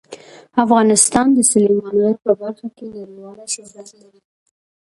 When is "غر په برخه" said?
2.01-2.67